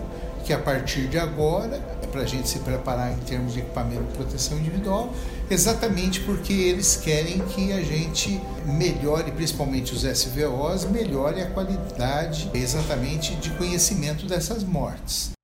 que 0.44 0.54
a 0.54 0.60
partir 0.60 1.08
de 1.08 1.18
agora 1.18 1.82
é 2.02 2.08
para 2.08 2.22
a 2.22 2.26
gente 2.26 2.48
se 2.48 2.60
preparar 2.60 3.12
em 3.12 3.18
termos 3.18 3.54
de 3.54 3.60
equipamento 3.60 4.04
de 4.04 4.14
proteção 4.14 4.58
individual, 4.58 5.12
exatamente 5.50 6.20
porque 6.22 6.54
eles 6.54 6.96
querem 6.96 7.40
que 7.40 7.74
a 7.74 7.82
gente 7.82 8.40
melhore, 8.66 9.32
principalmente 9.32 9.94
os 9.94 10.04
SVOs, 10.04 10.86
melhore 10.86 11.42
a 11.42 11.50
qualidade 11.50 12.50
exatamente 12.54 13.36
de 13.36 13.50
conhecimento 13.52 14.28
dessas 14.28 14.64
mortes. 14.64 15.35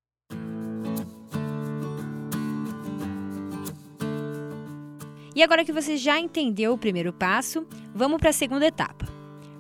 E 5.34 5.42
agora 5.42 5.64
que 5.64 5.72
você 5.72 5.96
já 5.96 6.20
entendeu 6.20 6.74
o 6.74 6.78
primeiro 6.78 7.14
passo, 7.14 7.66
vamos 7.96 8.20
para 8.20 8.32
a 8.32 8.34
segunda 8.34 8.66
etapa. 8.66 9.08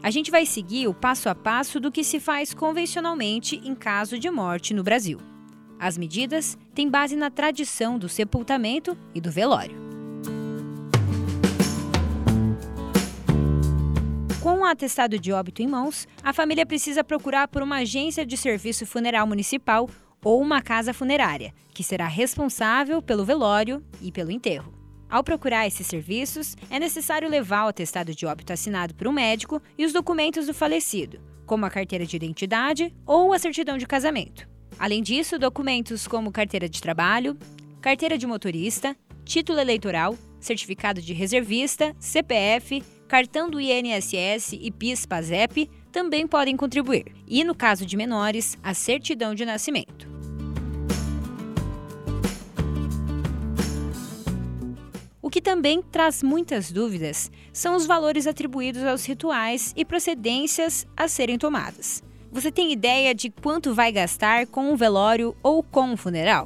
A 0.03 0.11
gente 0.11 0.31
vai 0.31 0.45
seguir 0.45 0.87
o 0.87 0.93
passo 0.93 1.29
a 1.29 1.35
passo 1.35 1.79
do 1.79 1.91
que 1.91 2.03
se 2.03 2.19
faz 2.19 2.53
convencionalmente 2.53 3.61
em 3.63 3.73
caso 3.73 4.19
de 4.19 4.29
morte 4.29 4.73
no 4.73 4.83
Brasil. 4.83 5.19
As 5.79 5.97
medidas 5.97 6.57
têm 6.75 6.89
base 6.89 7.15
na 7.15 7.29
tradição 7.29 7.97
do 7.97 8.09
sepultamento 8.09 8.97
e 9.15 9.21
do 9.21 9.31
velório. 9.31 9.79
Com 14.41 14.59
o 14.59 14.65
atestado 14.65 15.19
de 15.19 15.31
óbito 15.31 15.61
em 15.61 15.67
mãos, 15.67 16.07
a 16.23 16.33
família 16.33 16.65
precisa 16.65 17.03
procurar 17.03 17.47
por 17.47 17.61
uma 17.61 17.77
agência 17.77 18.25
de 18.25 18.35
serviço 18.35 18.85
funeral 18.85 19.25
municipal 19.25 19.87
ou 20.23 20.41
uma 20.41 20.61
casa 20.61 20.93
funerária, 20.93 21.53
que 21.73 21.83
será 21.83 22.07
responsável 22.07 23.01
pelo 23.01 23.23
velório 23.23 23.83
e 24.01 24.11
pelo 24.11 24.31
enterro. 24.31 24.80
Ao 25.11 25.21
procurar 25.25 25.67
esses 25.67 25.85
serviços, 25.85 26.55
é 26.69 26.79
necessário 26.79 27.29
levar 27.29 27.65
o 27.65 27.67
atestado 27.67 28.15
de 28.15 28.25
óbito 28.25 28.53
assinado 28.53 28.95
por 28.95 29.09
um 29.09 29.11
médico 29.11 29.61
e 29.77 29.83
os 29.83 29.91
documentos 29.91 30.47
do 30.47 30.53
falecido, 30.53 31.19
como 31.45 31.65
a 31.65 31.69
carteira 31.69 32.05
de 32.05 32.15
identidade 32.15 32.95
ou 33.05 33.33
a 33.33 33.37
certidão 33.37 33.77
de 33.77 33.85
casamento. 33.85 34.47
Além 34.79 35.03
disso, 35.03 35.37
documentos 35.37 36.07
como 36.07 36.31
carteira 36.31 36.69
de 36.69 36.81
trabalho, 36.81 37.37
carteira 37.81 38.17
de 38.17 38.25
motorista, 38.25 38.95
título 39.25 39.59
eleitoral, 39.59 40.17
certificado 40.39 41.01
de 41.01 41.11
reservista, 41.11 41.93
CPF, 41.99 42.81
cartão 43.05 43.49
do 43.49 43.59
INSS 43.59 44.53
e 44.53 44.71
PIS/PASEP 44.71 45.69
também 45.91 46.25
podem 46.25 46.55
contribuir. 46.55 47.13
E 47.27 47.43
no 47.43 47.53
caso 47.53 47.85
de 47.85 47.97
menores, 47.97 48.57
a 48.63 48.73
certidão 48.73 49.35
de 49.35 49.43
nascimento. 49.43 50.10
Que 55.31 55.41
também 55.41 55.81
traz 55.81 56.21
muitas 56.21 56.71
dúvidas 56.71 57.31
são 57.53 57.75
os 57.75 57.85
valores 57.85 58.27
atribuídos 58.27 58.83
aos 58.83 59.05
rituais 59.05 59.73
e 59.75 59.85
procedências 59.85 60.85
a 60.95 61.07
serem 61.07 61.37
tomadas. 61.37 62.03
Você 62.31 62.51
tem 62.51 62.71
ideia 62.71 63.15
de 63.15 63.29
quanto 63.29 63.73
vai 63.73 63.91
gastar 63.91 64.45
com 64.47 64.71
um 64.71 64.75
velório 64.75 65.35
ou 65.41 65.63
com 65.63 65.93
um 65.93 65.97
funeral? 65.97 66.43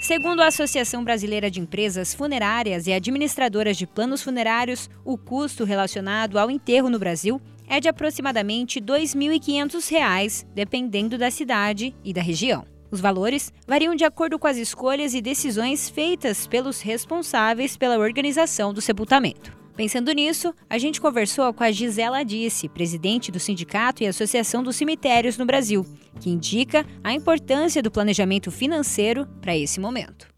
Segundo 0.00 0.40
a 0.40 0.48
Associação 0.48 1.04
Brasileira 1.04 1.48
de 1.50 1.60
Empresas 1.60 2.12
Funerárias 2.12 2.86
e 2.86 2.92
Administradoras 2.92 3.76
de 3.76 3.86
Planos 3.86 4.22
Funerários, 4.22 4.90
o 5.04 5.16
custo 5.16 5.62
relacionado 5.62 6.38
ao 6.38 6.50
enterro 6.50 6.90
no 6.90 6.98
Brasil 6.98 7.40
é 7.68 7.78
de 7.78 7.88
aproximadamente 7.88 8.80
R$ 8.80 8.86
2.500, 8.86 10.44
dependendo 10.54 11.16
da 11.16 11.30
cidade 11.30 11.94
e 12.02 12.12
da 12.12 12.20
região. 12.20 12.71
Os 12.92 13.00
valores 13.00 13.50
variam 13.66 13.94
de 13.94 14.04
acordo 14.04 14.38
com 14.38 14.46
as 14.46 14.58
escolhas 14.58 15.14
e 15.14 15.22
decisões 15.22 15.88
feitas 15.88 16.46
pelos 16.46 16.82
responsáveis 16.82 17.74
pela 17.74 17.96
organização 17.96 18.70
do 18.74 18.82
sepultamento. 18.82 19.56
Pensando 19.74 20.12
nisso, 20.12 20.54
a 20.68 20.76
gente 20.76 21.00
conversou 21.00 21.54
com 21.54 21.64
a 21.64 21.70
Gisela 21.70 22.22
Disse, 22.22 22.68
presidente 22.68 23.32
do 23.32 23.40
Sindicato 23.40 24.02
e 24.02 24.06
Associação 24.06 24.62
dos 24.62 24.76
Cemitérios 24.76 25.38
no 25.38 25.46
Brasil, 25.46 25.86
que 26.20 26.28
indica 26.28 26.84
a 27.02 27.14
importância 27.14 27.82
do 27.82 27.90
planejamento 27.90 28.50
financeiro 28.50 29.26
para 29.40 29.56
esse 29.56 29.80
momento. 29.80 30.28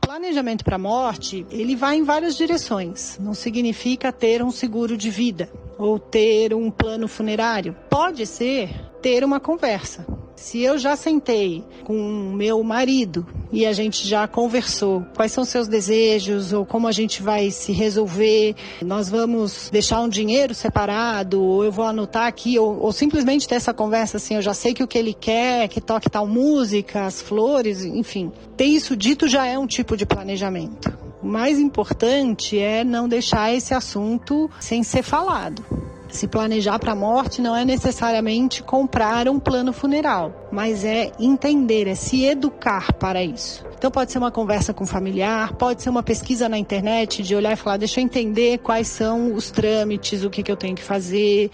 Planejamento 0.00 0.64
para 0.64 0.76
a 0.76 0.78
morte, 0.78 1.44
ele 1.50 1.74
vai 1.74 1.96
em 1.96 2.04
várias 2.04 2.36
direções. 2.36 3.18
Não 3.18 3.34
significa 3.34 4.12
ter 4.12 4.44
um 4.44 4.52
seguro 4.52 4.96
de 4.96 5.10
vida 5.10 5.50
ou 5.76 5.98
ter 5.98 6.54
um 6.54 6.70
plano 6.70 7.08
funerário. 7.08 7.74
Pode 7.88 8.24
ser 8.26 8.70
ter 9.02 9.24
uma 9.24 9.40
conversa 9.40 10.06
se 10.40 10.62
eu 10.62 10.78
já 10.78 10.96
sentei 10.96 11.62
com 11.84 12.32
meu 12.34 12.62
marido 12.64 13.26
e 13.52 13.66
a 13.66 13.74
gente 13.74 14.08
já 14.08 14.26
conversou 14.26 15.04
quais 15.14 15.32
são 15.32 15.44
seus 15.44 15.68
desejos 15.68 16.54
ou 16.54 16.64
como 16.64 16.88
a 16.88 16.92
gente 16.92 17.22
vai 17.22 17.50
se 17.50 17.72
resolver, 17.72 18.56
nós 18.82 19.10
vamos 19.10 19.68
deixar 19.70 20.00
um 20.00 20.08
dinheiro 20.08 20.54
separado, 20.54 21.42
ou 21.42 21.62
eu 21.62 21.70
vou 21.70 21.84
anotar 21.84 22.26
aqui, 22.26 22.58
ou, 22.58 22.80
ou 22.80 22.90
simplesmente 22.90 23.46
ter 23.46 23.56
essa 23.56 23.74
conversa 23.74 24.16
assim, 24.16 24.36
eu 24.36 24.42
já 24.42 24.54
sei 24.54 24.72
que 24.72 24.82
o 24.82 24.88
que 24.88 24.96
ele 24.96 25.12
quer, 25.12 25.68
que 25.68 25.80
toque 25.80 26.08
tal 26.08 26.26
música, 26.26 27.04
as 27.04 27.20
flores, 27.20 27.84
enfim. 27.84 28.32
Ter 28.56 28.64
isso 28.64 28.96
dito 28.96 29.28
já 29.28 29.46
é 29.46 29.58
um 29.58 29.66
tipo 29.66 29.94
de 29.94 30.06
planejamento. 30.06 30.98
O 31.22 31.26
mais 31.26 31.58
importante 31.58 32.58
é 32.58 32.82
não 32.82 33.06
deixar 33.06 33.52
esse 33.52 33.74
assunto 33.74 34.50
sem 34.58 34.82
ser 34.82 35.02
falado. 35.02 35.62
Se 36.10 36.26
planejar 36.26 36.78
para 36.78 36.92
a 36.92 36.96
morte 36.96 37.40
não 37.40 37.54
é 37.54 37.64
necessariamente 37.64 38.62
comprar 38.62 39.28
um 39.28 39.38
plano 39.38 39.72
funeral, 39.72 40.48
mas 40.50 40.84
é 40.84 41.12
entender, 41.18 41.86
é 41.86 41.94
se 41.94 42.24
educar 42.24 42.92
para 42.94 43.22
isso. 43.22 43.64
Então 43.76 43.90
pode 43.90 44.12
ser 44.12 44.18
uma 44.18 44.30
conversa 44.30 44.74
com 44.74 44.84
um 44.84 44.86
familiar, 44.86 45.54
pode 45.54 45.82
ser 45.82 45.88
uma 45.88 46.02
pesquisa 46.02 46.48
na 46.48 46.58
internet 46.58 47.22
de 47.22 47.34
olhar 47.34 47.52
e 47.52 47.56
falar, 47.56 47.76
deixa 47.76 48.00
eu 48.00 48.04
entender 48.04 48.58
quais 48.58 48.88
são 48.88 49.34
os 49.34 49.50
trâmites, 49.50 50.24
o 50.24 50.30
que, 50.30 50.42
que 50.42 50.52
eu 50.52 50.56
tenho 50.56 50.74
que 50.74 50.82
fazer. 50.82 51.50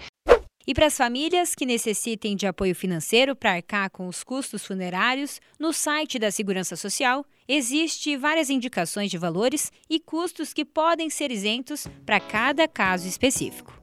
E 0.67 0.73
para 0.73 0.87
as 0.87 0.97
famílias 0.97 1.55
que 1.55 1.65
necessitem 1.65 2.35
de 2.35 2.45
apoio 2.45 2.75
financeiro 2.75 3.33
para 3.33 3.53
arcar 3.53 3.89
com 3.89 4.05
os 4.05 4.21
custos 4.21 4.65
funerários, 4.65 5.39
no 5.57 5.71
site 5.71 6.19
da 6.19 6.29
Segurança 6.29 6.75
Social 6.75 7.25
existe 7.47 8.17
várias 8.17 8.49
indicações 8.49 9.09
de 9.09 9.17
valores 9.17 9.71
e 9.89 9.97
custos 9.97 10.51
que 10.53 10.65
podem 10.65 11.09
ser 11.09 11.31
isentos 11.31 11.87
para 12.05 12.19
cada 12.19 12.67
caso 12.67 13.07
específico. 13.07 13.76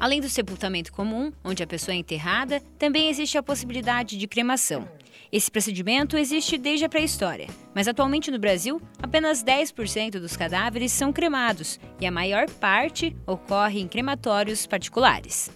Além 0.00 0.18
do 0.18 0.30
sepultamento 0.30 0.90
comum, 0.94 1.30
onde 1.44 1.62
a 1.62 1.66
pessoa 1.66 1.94
é 1.94 1.98
enterrada, 1.98 2.62
também 2.78 3.10
existe 3.10 3.36
a 3.36 3.42
possibilidade 3.42 4.16
de 4.16 4.26
cremação. 4.26 4.88
Esse 5.30 5.50
procedimento 5.50 6.16
existe 6.16 6.56
desde 6.56 6.86
a 6.86 6.88
pré-história, 6.88 7.48
mas 7.74 7.86
atualmente 7.86 8.30
no 8.30 8.38
Brasil, 8.38 8.80
apenas 9.02 9.44
10% 9.44 10.12
dos 10.12 10.38
cadáveres 10.38 10.90
são 10.90 11.12
cremados 11.12 11.78
e 12.00 12.06
a 12.06 12.10
maior 12.10 12.48
parte 12.48 13.14
ocorre 13.26 13.78
em 13.78 13.86
crematórios 13.86 14.66
particulares. 14.66 15.50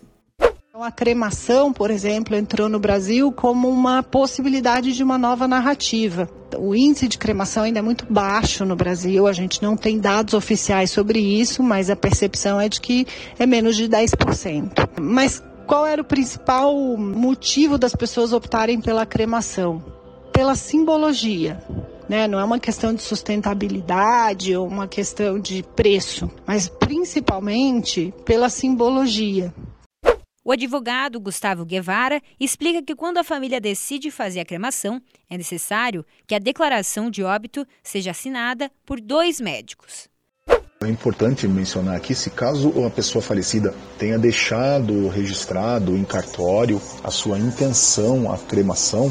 Então, 0.74 0.82
a 0.82 0.90
cremação, 0.90 1.72
por 1.72 1.88
exemplo, 1.88 2.34
entrou 2.34 2.68
no 2.68 2.80
Brasil 2.80 3.30
como 3.30 3.70
uma 3.70 4.02
possibilidade 4.02 4.92
de 4.92 5.04
uma 5.04 5.16
nova 5.16 5.46
narrativa. 5.46 6.28
O 6.58 6.74
índice 6.74 7.06
de 7.06 7.16
cremação 7.16 7.62
ainda 7.62 7.78
é 7.78 7.82
muito 7.82 8.12
baixo 8.12 8.64
no 8.64 8.74
Brasil, 8.74 9.28
a 9.28 9.32
gente 9.32 9.62
não 9.62 9.76
tem 9.76 10.00
dados 10.00 10.34
oficiais 10.34 10.90
sobre 10.90 11.20
isso, 11.20 11.62
mas 11.62 11.90
a 11.90 11.94
percepção 11.94 12.60
é 12.60 12.68
de 12.68 12.80
que 12.80 13.06
é 13.38 13.46
menos 13.46 13.76
de 13.76 13.88
10%. 13.88 14.88
Mas 15.00 15.40
qual 15.64 15.86
era 15.86 16.02
o 16.02 16.04
principal 16.04 16.74
motivo 16.96 17.78
das 17.78 17.94
pessoas 17.94 18.32
optarem 18.32 18.80
pela 18.80 19.06
cremação? 19.06 19.80
Pela 20.32 20.56
simbologia. 20.56 21.62
Né? 22.08 22.26
Não 22.26 22.40
é 22.40 22.42
uma 22.42 22.58
questão 22.58 22.92
de 22.92 23.00
sustentabilidade 23.00 24.56
ou 24.56 24.66
uma 24.66 24.88
questão 24.88 25.38
de 25.38 25.62
preço, 25.62 26.28
mas 26.44 26.68
principalmente 26.68 28.12
pela 28.24 28.48
simbologia. 28.48 29.54
O 30.46 30.52
advogado 30.52 31.18
Gustavo 31.18 31.64
Guevara 31.64 32.20
explica 32.38 32.82
que 32.82 32.94
quando 32.94 33.16
a 33.16 33.24
família 33.24 33.58
decide 33.58 34.10
fazer 34.10 34.40
a 34.40 34.44
cremação, 34.44 35.00
é 35.30 35.38
necessário 35.38 36.04
que 36.26 36.34
a 36.34 36.38
declaração 36.38 37.10
de 37.10 37.22
óbito 37.22 37.66
seja 37.82 38.10
assinada 38.10 38.70
por 38.84 39.00
dois 39.00 39.40
médicos. 39.40 40.06
É 40.82 40.88
importante 40.88 41.48
mencionar 41.48 41.96
aqui 41.96 42.14
se 42.14 42.28
caso 42.28 42.68
uma 42.68 42.90
pessoa 42.90 43.22
falecida 43.22 43.74
tenha 43.98 44.18
deixado 44.18 45.08
registrado 45.08 45.96
em 45.96 46.04
cartório 46.04 46.78
a 47.02 47.10
sua 47.10 47.38
intenção 47.38 48.30
à 48.30 48.36
cremação, 48.36 49.08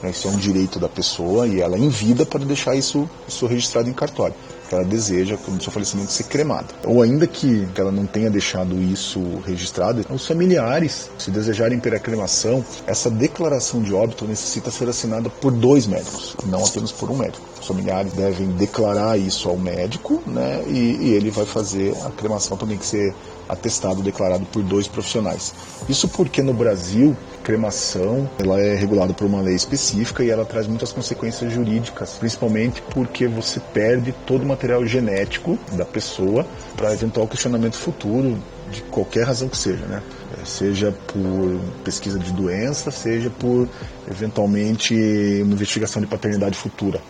né, 0.00 0.10
isso 0.10 0.28
é 0.28 0.30
um 0.30 0.38
direito 0.38 0.78
da 0.78 0.88
pessoa 0.88 1.48
e 1.48 1.60
ela 1.60 1.76
em 1.76 1.88
vida 1.88 2.24
pode 2.24 2.44
deixar 2.44 2.76
isso, 2.76 3.10
isso 3.26 3.44
registrado 3.46 3.90
em 3.90 3.92
cartório 3.92 4.36
que 4.68 4.74
ela 4.74 4.84
deseja, 4.84 5.36
no 5.48 5.60
seu 5.60 5.72
falecimento, 5.72 6.12
ser 6.12 6.24
cremada. 6.24 6.66
Ou 6.84 7.02
ainda 7.02 7.26
que 7.26 7.66
ela 7.76 7.92
não 7.92 8.06
tenha 8.06 8.30
deixado 8.30 8.80
isso 8.80 9.20
registrado, 9.44 10.04
os 10.10 10.26
familiares, 10.26 11.10
se 11.18 11.30
desejarem 11.30 11.78
pela 11.78 11.98
cremação, 11.98 12.64
essa 12.86 13.10
declaração 13.10 13.82
de 13.82 13.94
óbito 13.94 14.26
necessita 14.26 14.70
ser 14.70 14.88
assinada 14.88 15.28
por 15.28 15.52
dois 15.52 15.86
médicos, 15.86 16.36
não 16.46 16.64
apenas 16.64 16.92
por 16.92 17.10
um 17.10 17.16
médico. 17.16 17.46
Os 17.60 17.66
familiares 17.66 18.12
devem 18.12 18.48
declarar 18.52 19.18
isso 19.18 19.48
ao 19.48 19.56
médico, 19.56 20.22
né? 20.26 20.62
E, 20.66 20.96
e 21.00 21.14
ele 21.14 21.30
vai 21.30 21.46
fazer 21.46 21.94
a 22.04 22.10
cremação, 22.10 22.56
também 22.56 22.78
que 22.78 22.86
ser 22.86 23.14
atestado, 23.48 24.02
declarado 24.02 24.44
por 24.46 24.62
dois 24.62 24.88
profissionais. 24.88 25.54
Isso 25.88 26.08
porque 26.08 26.42
no 26.42 26.52
Brasil 26.52 27.16
cremação 27.42 28.28
ela 28.38 28.60
é 28.60 28.74
regulada 28.74 29.14
por 29.14 29.24
uma 29.24 29.40
lei 29.40 29.54
específica 29.54 30.24
e 30.24 30.30
ela 30.30 30.44
traz 30.44 30.66
muitas 30.66 30.92
consequências 30.92 31.52
jurídicas, 31.52 32.14
principalmente 32.18 32.82
porque 32.90 33.28
você 33.28 33.60
perde 33.60 34.12
todo 34.26 34.42
o 34.42 34.46
material 34.46 34.84
genético 34.84 35.58
da 35.72 35.84
pessoa 35.84 36.44
para 36.76 36.92
eventual 36.92 37.28
questionamento 37.28 37.76
futuro 37.76 38.36
de 38.70 38.82
qualquer 38.82 39.24
razão 39.24 39.48
que 39.48 39.56
seja, 39.56 39.86
né? 39.86 40.02
É, 40.40 40.44
seja 40.44 40.92
por 41.06 41.60
pesquisa 41.84 42.18
de 42.18 42.32
doença, 42.32 42.90
seja 42.90 43.30
por 43.30 43.68
eventualmente 44.10 44.94
uma 45.42 45.52
investigação 45.52 46.02
de 46.02 46.08
paternidade 46.08 46.56
futura. 46.56 47.00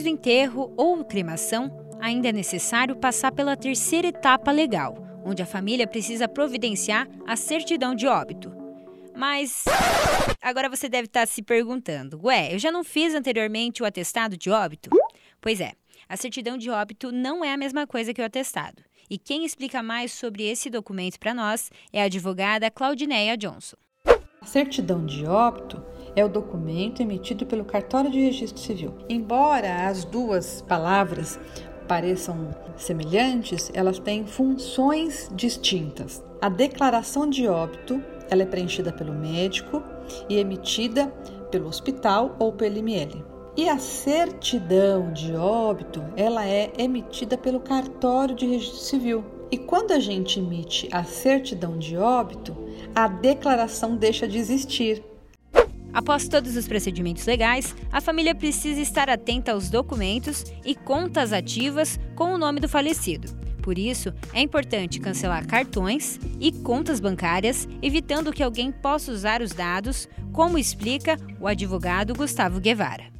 Depois 0.00 0.04
do 0.04 0.18
enterro 0.18 0.72
ou 0.78 1.04
cremação, 1.04 1.70
ainda 2.00 2.30
é 2.30 2.32
necessário 2.32 2.96
passar 2.96 3.32
pela 3.32 3.54
terceira 3.54 4.08
etapa 4.08 4.50
legal, 4.50 4.96
onde 5.26 5.42
a 5.42 5.46
família 5.46 5.86
precisa 5.86 6.26
providenciar 6.26 7.06
a 7.26 7.36
certidão 7.36 7.94
de 7.94 8.06
óbito. 8.06 8.50
Mas 9.14 9.64
agora 10.40 10.70
você 10.70 10.88
deve 10.88 11.04
estar 11.04 11.26
se 11.26 11.42
perguntando: 11.42 12.18
ué, 12.24 12.54
eu 12.54 12.58
já 12.58 12.72
não 12.72 12.82
fiz 12.82 13.14
anteriormente 13.14 13.82
o 13.82 13.86
atestado 13.86 14.38
de 14.38 14.48
óbito? 14.48 14.88
Pois 15.38 15.60
é, 15.60 15.72
a 16.08 16.16
certidão 16.16 16.56
de 16.56 16.70
óbito 16.70 17.12
não 17.12 17.44
é 17.44 17.52
a 17.52 17.58
mesma 17.58 17.86
coisa 17.86 18.14
que 18.14 18.22
o 18.22 18.24
atestado. 18.24 18.82
E 19.10 19.18
quem 19.18 19.44
explica 19.44 19.82
mais 19.82 20.12
sobre 20.12 20.44
esse 20.44 20.70
documento 20.70 21.18
para 21.18 21.34
nós 21.34 21.70
é 21.92 22.00
a 22.00 22.06
advogada 22.06 22.70
Claudineia 22.70 23.36
Johnson. 23.36 23.76
A 24.40 24.46
certidão 24.46 25.04
de 25.04 25.26
óbito 25.26 25.82
é 26.16 26.24
o 26.24 26.28
documento 26.28 27.00
emitido 27.00 27.46
pelo 27.46 27.64
cartório 27.64 28.10
de 28.10 28.20
registro 28.20 28.60
civil. 28.60 28.94
Embora 29.08 29.88
as 29.88 30.04
duas 30.04 30.62
palavras 30.62 31.38
pareçam 31.86 32.54
semelhantes, 32.76 33.70
elas 33.74 33.98
têm 33.98 34.24
funções 34.24 35.30
distintas. 35.34 36.22
A 36.40 36.48
declaração 36.48 37.28
de 37.28 37.46
óbito 37.46 38.02
ela 38.30 38.42
é 38.42 38.46
preenchida 38.46 38.92
pelo 38.92 39.12
médico 39.12 39.82
e 40.28 40.38
emitida 40.38 41.08
pelo 41.50 41.68
hospital 41.68 42.36
ou 42.38 42.52
pelo 42.52 42.78
IML. 42.78 43.24
E 43.56 43.68
a 43.68 43.78
certidão 43.78 45.12
de 45.12 45.34
óbito, 45.34 46.02
ela 46.16 46.46
é 46.46 46.72
emitida 46.78 47.36
pelo 47.36 47.58
cartório 47.58 48.34
de 48.34 48.46
registro 48.46 48.78
civil. 48.78 49.24
E 49.50 49.58
quando 49.58 49.90
a 49.90 49.98
gente 49.98 50.38
emite 50.38 50.88
a 50.92 51.02
certidão 51.02 51.76
de 51.76 51.96
óbito, 51.96 52.56
a 52.94 53.08
declaração 53.08 53.96
deixa 53.96 54.28
de 54.28 54.38
existir. 54.38 55.09
Após 55.92 56.28
todos 56.28 56.56
os 56.56 56.68
procedimentos 56.68 57.26
legais, 57.26 57.74
a 57.90 58.00
família 58.00 58.34
precisa 58.34 58.80
estar 58.80 59.10
atenta 59.10 59.52
aos 59.52 59.68
documentos 59.68 60.44
e 60.64 60.74
contas 60.74 61.32
ativas 61.32 61.98
com 62.14 62.32
o 62.32 62.38
nome 62.38 62.60
do 62.60 62.68
falecido. 62.68 63.28
Por 63.60 63.78
isso, 63.78 64.12
é 64.32 64.40
importante 64.40 65.00
cancelar 65.00 65.46
cartões 65.46 66.18
e 66.40 66.50
contas 66.50 66.98
bancárias, 66.98 67.68
evitando 67.82 68.32
que 68.32 68.42
alguém 68.42 68.72
possa 68.72 69.12
usar 69.12 69.42
os 69.42 69.52
dados, 69.52 70.08
como 70.32 70.58
explica 70.58 71.16
o 71.38 71.46
advogado 71.46 72.14
Gustavo 72.14 72.58
Guevara. 72.60 73.19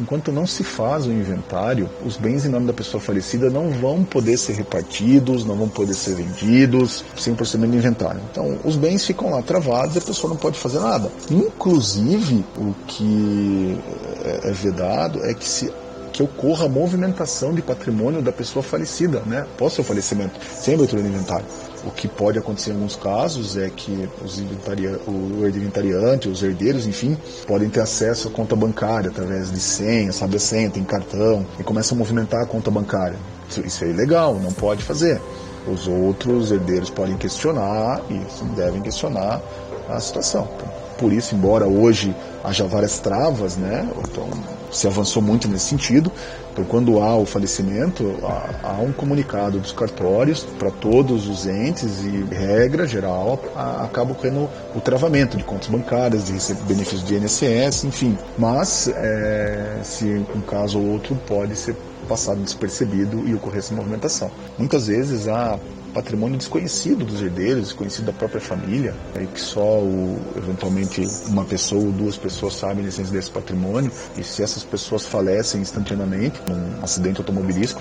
Enquanto 0.00 0.32
não 0.32 0.44
se 0.44 0.64
faz 0.64 1.06
o 1.06 1.12
inventário, 1.12 1.88
os 2.04 2.16
bens 2.16 2.44
em 2.44 2.48
nome 2.48 2.66
da 2.66 2.72
pessoa 2.72 3.00
falecida 3.00 3.48
não 3.48 3.70
vão 3.70 4.02
poder 4.02 4.36
ser 4.36 4.54
repartidos, 4.54 5.44
não 5.44 5.54
vão 5.54 5.68
poder 5.68 5.94
ser 5.94 6.16
vendidos 6.16 7.04
sem 7.16 7.32
o 7.32 7.36
procedimento 7.36 7.72
de 7.72 7.78
inventário. 7.78 8.20
Então, 8.28 8.58
os 8.64 8.74
bens 8.74 9.06
ficam 9.06 9.30
lá 9.30 9.40
travados 9.40 9.94
e 9.94 9.98
a 9.98 10.02
pessoa 10.02 10.32
não 10.32 10.36
pode 10.36 10.58
fazer 10.58 10.80
nada. 10.80 11.12
Inclusive, 11.30 12.44
o 12.56 12.74
que 12.88 13.78
é, 14.24 14.48
é 14.48 14.52
vedado 14.52 15.24
é 15.24 15.32
que 15.32 15.48
se 15.48 15.72
que 16.14 16.22
ocorra 16.22 16.66
a 16.66 16.68
movimentação 16.68 17.52
de 17.52 17.60
patrimônio 17.60 18.22
da 18.22 18.30
pessoa 18.30 18.62
falecida, 18.62 19.20
né, 19.26 19.40
após 19.40 19.72
seu 19.72 19.82
falecimento, 19.82 20.38
sem 20.48 20.74
abertura 20.74 21.02
de 21.02 21.08
inventário. 21.08 21.44
O 21.84 21.90
que 21.90 22.06
pode 22.06 22.38
acontecer 22.38 22.70
em 22.70 22.74
alguns 22.74 22.94
casos 22.94 23.56
é 23.56 23.68
que 23.68 24.08
os 24.24 24.38
inventaria, 24.38 24.96
o 25.08 25.44
inventariante, 25.44 26.28
os 26.28 26.40
herdeiros, 26.40 26.86
enfim, 26.86 27.18
podem 27.48 27.68
ter 27.68 27.80
acesso 27.80 28.28
à 28.28 28.30
conta 28.30 28.54
bancária 28.54 29.10
através 29.10 29.50
de 29.50 29.58
senha, 29.58 30.12
sabe 30.12 30.36
a 30.36 30.40
senha, 30.40 30.70
tem 30.70 30.84
cartão, 30.84 31.44
e 31.58 31.64
começa 31.64 31.96
a 31.96 31.98
movimentar 31.98 32.42
a 32.42 32.46
conta 32.46 32.70
bancária. 32.70 33.16
Isso, 33.50 33.60
isso 33.66 33.84
é 33.84 33.88
ilegal, 33.88 34.38
não 34.40 34.52
pode 34.52 34.84
fazer. 34.84 35.20
Os 35.66 35.88
outros 35.88 36.52
herdeiros 36.52 36.90
podem 36.90 37.16
questionar 37.16 38.00
e 38.08 38.54
devem 38.54 38.80
questionar 38.80 39.42
a 39.88 39.98
situação. 39.98 40.48
Então, 40.54 40.68
por 40.96 41.12
isso, 41.12 41.34
embora 41.34 41.66
hoje 41.66 42.14
haja 42.44 42.64
várias 42.64 43.00
travas, 43.00 43.56
né, 43.56 43.86
então 44.08 44.28
se 44.74 44.86
avançou 44.86 45.22
muito 45.22 45.48
nesse 45.48 45.66
sentido. 45.66 46.10
Então, 46.52 46.64
quando 46.64 47.00
há 47.00 47.16
o 47.16 47.24
falecimento, 47.24 48.16
há, 48.22 48.70
há 48.70 48.72
um 48.80 48.92
comunicado 48.92 49.58
dos 49.58 49.72
cartórios 49.72 50.44
para 50.58 50.70
todos 50.70 51.28
os 51.28 51.46
entes 51.46 52.02
e, 52.02 52.34
regra 52.34 52.86
geral, 52.86 53.40
a, 53.56 53.84
acaba 53.84 54.12
ocorrendo 54.12 54.48
o 54.74 54.80
travamento 54.80 55.36
de 55.36 55.44
contas 55.44 55.68
bancárias, 55.68 56.24
de 56.24 56.32
benefícios 56.64 57.04
de 57.04 57.16
INSS, 57.16 57.84
enfim. 57.84 58.16
Mas, 58.38 58.88
é, 58.88 59.78
se 59.82 60.06
um 60.34 60.40
caso 60.40 60.78
ou 60.78 60.86
outro 60.92 61.16
pode 61.26 61.56
ser 61.56 61.74
passado 62.04 62.40
despercebido 62.40 63.26
e 63.26 63.34
ocorrer 63.34 63.58
essa 63.58 63.74
movimentação. 63.74 64.30
Muitas 64.58 64.86
vezes 64.86 65.26
há 65.26 65.58
patrimônio 65.94 66.36
desconhecido 66.36 67.04
dos 67.04 67.22
herdeiros, 67.22 67.64
desconhecido 67.64 68.06
da 68.06 68.12
própria 68.12 68.40
família, 68.40 68.94
e 69.18 69.26
que 69.26 69.40
só 69.40 69.78
o, 69.78 70.18
eventualmente 70.36 71.06
uma 71.28 71.44
pessoa 71.44 71.84
ou 71.84 71.92
duas 71.92 72.16
pessoas 72.16 72.54
sabem 72.54 72.84
a 72.84 72.88
essência 72.88 73.12
desse 73.12 73.30
patrimônio, 73.30 73.90
e 74.18 74.24
se 74.24 74.42
essas 74.42 74.64
pessoas 74.64 75.06
falecem 75.06 75.60
instantaneamente, 75.60 76.40
num 76.48 76.82
acidente 76.82 77.18
automobilístico, 77.18 77.80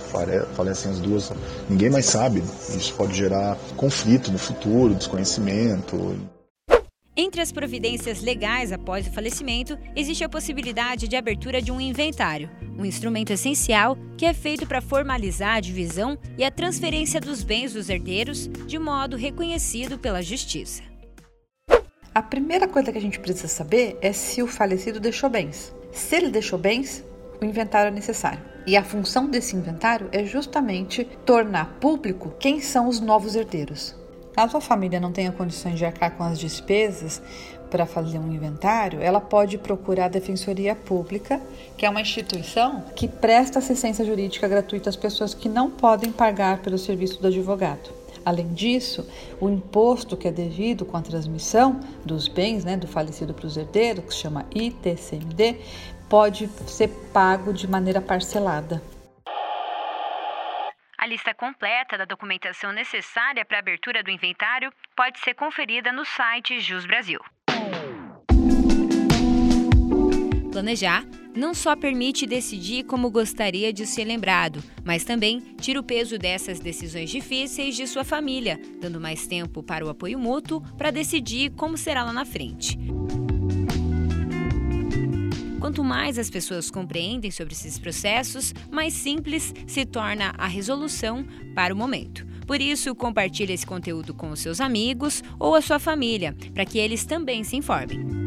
falecem 0.55 0.91
as 0.91 0.99
duas, 0.99 1.31
ninguém 1.69 1.89
mais 1.89 2.05
sabe. 2.05 2.43
Isso 2.69 2.93
pode 2.93 3.15
gerar 3.15 3.57
conflito 3.75 4.31
no 4.31 4.37
futuro, 4.37 4.93
desconhecimento. 4.93 6.15
Entre 7.15 7.41
as 7.41 7.51
providências 7.51 8.21
legais 8.21 8.71
após 8.71 9.05
o 9.05 9.11
falecimento, 9.11 9.77
existe 9.95 10.23
a 10.23 10.29
possibilidade 10.29 11.07
de 11.07 11.15
abertura 11.15 11.61
de 11.61 11.71
um 11.71 11.79
inventário, 11.79 12.49
um 12.75 12.83
instrumento 12.83 13.31
essencial 13.31 13.95
que 14.17 14.25
é 14.25 14.33
feito 14.33 14.65
para 14.65 14.81
formalizar 14.81 15.57
a 15.57 15.59
divisão 15.59 16.17
e 16.35 16.43
a 16.43 16.49
transferência 16.49 17.21
dos 17.21 17.43
bens 17.43 17.73
dos 17.73 17.87
herdeiros 17.87 18.47
de 18.65 18.79
modo 18.79 19.15
reconhecido 19.15 19.99
pela 19.99 20.23
Justiça. 20.23 20.81
A 22.15 22.21
primeira 22.23 22.67
coisa 22.67 22.91
que 22.91 22.97
a 22.97 23.01
gente 23.01 23.19
precisa 23.19 23.47
saber 23.47 23.95
é 24.01 24.11
se 24.11 24.41
o 24.41 24.47
falecido 24.47 24.99
deixou 24.99 25.29
bens. 25.29 25.71
Se 25.91 26.15
ele 26.15 26.29
deixou 26.29 26.57
bens, 26.57 27.05
o 27.39 27.45
inventário 27.45 27.89
é 27.89 27.91
necessário. 27.91 28.41
E 28.65 28.75
a 28.75 28.83
função 28.83 29.27
desse 29.27 29.55
inventário 29.55 30.09
é 30.11 30.25
justamente 30.25 31.05
tornar 31.25 31.77
público 31.79 32.33
quem 32.39 32.59
são 32.59 32.87
os 32.87 32.99
novos 32.99 33.35
herdeiros. 33.35 33.95
Caso 34.33 34.57
a 34.57 34.61
família 34.61 34.99
não 34.99 35.11
tenha 35.11 35.31
condições 35.31 35.77
de 35.77 35.85
arcar 35.85 36.17
com 36.17 36.23
as 36.23 36.39
despesas 36.39 37.21
para 37.69 37.85
fazer 37.85 38.17
um 38.17 38.31
inventário, 38.31 39.01
ela 39.01 39.21
pode 39.21 39.57
procurar 39.57 40.05
a 40.05 40.09
Defensoria 40.09 40.75
Pública, 40.75 41.39
que 41.77 41.85
é 41.85 41.89
uma 41.89 42.01
instituição 42.01 42.83
que 42.95 43.07
presta 43.07 43.59
assistência 43.59 44.03
jurídica 44.03 44.47
gratuita 44.47 44.89
às 44.89 44.95
pessoas 44.95 45.33
que 45.33 45.47
não 45.47 45.69
podem 45.69 46.11
pagar 46.11 46.59
pelo 46.59 46.77
serviço 46.77 47.21
do 47.21 47.27
advogado. 47.27 47.91
Além 48.25 48.47
disso, 48.53 49.05
o 49.39 49.49
imposto 49.49 50.15
que 50.15 50.27
é 50.27 50.31
devido 50.31 50.85
com 50.85 50.95
a 50.97 51.01
transmissão 51.01 51.79
dos 52.05 52.27
bens 52.27 52.63
né, 52.63 52.77
do 52.77 52.87
falecido 52.87 53.33
para 53.33 53.45
os 53.45 53.57
herdeiros, 53.57 54.05
que 54.05 54.13
se 54.13 54.21
chama 54.21 54.45
ITCMD, 54.53 55.57
pode 56.07 56.49
ser 56.67 56.89
pago 57.11 57.51
de 57.51 57.67
maneira 57.67 57.99
parcelada. 57.99 58.81
A 61.03 61.05
lista 61.05 61.33
completa 61.33 61.97
da 61.97 62.05
documentação 62.05 62.71
necessária 62.71 63.43
para 63.43 63.57
a 63.57 63.59
abertura 63.59 64.01
do 64.01 64.09
inventário 64.09 64.71
pode 64.95 65.19
ser 65.19 65.33
conferida 65.33 65.91
no 65.91 66.05
site 66.05 66.61
Jus 66.61 66.85
Brasil. 66.85 67.19
Planejar 70.49 71.03
não 71.35 71.53
só 71.53 71.75
permite 71.75 72.25
decidir 72.25 72.85
como 72.85 73.11
gostaria 73.11 73.73
de 73.73 73.85
ser 73.85 74.05
lembrado, 74.05 74.63
mas 74.85 75.03
também 75.03 75.41
tira 75.59 75.77
o 75.77 75.83
peso 75.83 76.17
dessas 76.17 76.61
decisões 76.61 77.09
difíceis 77.09 77.75
de 77.75 77.85
sua 77.85 78.05
família, 78.05 78.57
dando 78.79 79.01
mais 79.01 79.27
tempo 79.27 79.61
para 79.61 79.85
o 79.85 79.89
apoio 79.89 80.17
mútuo 80.17 80.61
para 80.77 80.89
decidir 80.89 81.51
como 81.57 81.75
será 81.75 82.05
lá 82.05 82.13
na 82.13 82.23
frente. 82.23 82.77
Quanto 85.63 85.81
mais 85.81 86.19
as 86.19 86.29
pessoas 86.29 86.69
compreendem 86.69 87.31
sobre 87.31 87.53
esses 87.53 87.79
processos, 87.79 88.53
mais 88.69 88.91
simples 88.91 89.53
se 89.65 89.85
torna 89.85 90.33
a 90.37 90.45
resolução 90.45 91.25
para 91.55 91.73
o 91.73 91.77
momento. 91.77 92.27
Por 92.45 92.59
isso, 92.59 92.93
compartilhe 92.93 93.53
esse 93.53 93.65
conteúdo 93.65 94.13
com 94.13 94.29
os 94.29 94.41
seus 94.41 94.59
amigos 94.59 95.23
ou 95.39 95.55
a 95.55 95.61
sua 95.61 95.79
família, 95.79 96.35
para 96.53 96.65
que 96.65 96.77
eles 96.77 97.05
também 97.05 97.45
se 97.45 97.55
informem. 97.55 98.22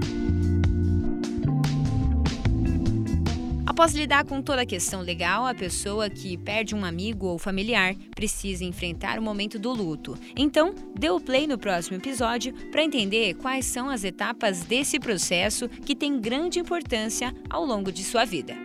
Após 3.76 3.92
lidar 3.92 4.24
com 4.24 4.40
toda 4.40 4.62
a 4.62 4.66
questão 4.66 5.02
legal, 5.02 5.44
a 5.44 5.52
pessoa 5.52 6.08
que 6.08 6.38
perde 6.38 6.74
um 6.74 6.82
amigo 6.82 7.26
ou 7.26 7.38
familiar 7.38 7.94
precisa 8.14 8.64
enfrentar 8.64 9.18
o 9.18 9.22
momento 9.22 9.58
do 9.58 9.70
luto. 9.70 10.16
Então, 10.34 10.74
dê 10.98 11.10
o 11.10 11.20
play 11.20 11.46
no 11.46 11.58
próximo 11.58 11.98
episódio 11.98 12.54
para 12.72 12.82
entender 12.82 13.34
quais 13.34 13.66
são 13.66 13.90
as 13.90 14.02
etapas 14.02 14.62
desse 14.62 14.98
processo 14.98 15.68
que 15.68 15.94
tem 15.94 16.18
grande 16.18 16.58
importância 16.58 17.34
ao 17.50 17.66
longo 17.66 17.92
de 17.92 18.02
sua 18.02 18.24
vida. 18.24 18.56